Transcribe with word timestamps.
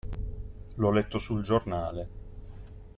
L'ho 0.77 0.89
letto 0.89 1.19
sul 1.19 1.43
giornale. 1.43 2.07